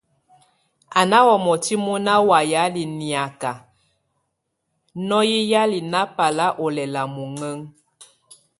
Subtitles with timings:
[0.99, 3.53] A ná wʼ omɔtɛ́ mona wa yála niak, a
[5.07, 7.57] nɔn yala nábal ólɛlak muɛŋɛŋ.